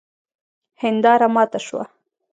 هنداره 0.81 1.27
ماته 1.35 1.59
سوه 1.67 1.83